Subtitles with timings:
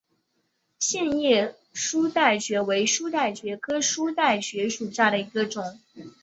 [0.79, 5.79] 线叶书带蕨为书带蕨科书带蕨属下的一个种。